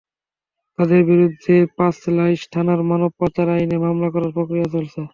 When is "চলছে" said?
4.73-4.99